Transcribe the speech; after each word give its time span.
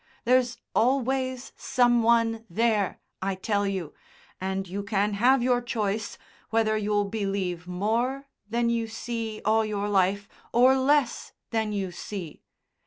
There's 0.25 0.57
always 0.73 1.51
some 1.55 2.01
one 2.01 2.43
there, 2.49 2.99
I 3.21 3.35
tell 3.35 3.67
you, 3.67 3.93
and 4.39 4.67
you 4.67 4.81
can 4.81 5.13
have 5.13 5.43
your 5.43 5.61
choice, 5.61 6.17
whether 6.49 6.75
you'll 6.75 7.05
believe 7.05 7.67
more 7.67 8.27
than 8.49 8.71
you 8.71 8.87
see 8.87 9.43
all 9.45 9.63
your 9.63 9.87
life 9.87 10.27
or 10.51 10.75
less 10.75 11.33
than 11.51 11.71
you 11.71 11.91
see. 11.91 12.41